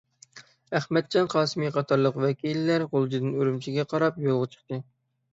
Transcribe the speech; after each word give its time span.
ئەخمەتجان 0.77 1.27
قاسىمى 1.33 1.67
قاتارلىق 1.75 2.17
ۋەكىللەر 2.23 2.85
غۇلجىدىن 2.93 3.35
ئۈرۈمچىگە 3.43 3.85
قاراپ 3.93 4.17
يولغا 4.25 4.49
چىقتى. 4.57 4.81